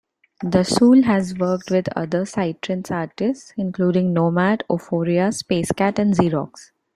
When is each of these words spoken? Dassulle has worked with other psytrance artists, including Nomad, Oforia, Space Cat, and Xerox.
Dassulle 0.41 1.03
has 1.03 1.35
worked 1.35 1.69
with 1.69 1.87
other 1.95 2.23
psytrance 2.25 2.89
artists, 2.89 3.53
including 3.55 4.13
Nomad, 4.13 4.63
Oforia, 4.67 5.31
Space 5.31 5.71
Cat, 5.73 5.99
and 5.99 6.15
Xerox. 6.15 6.71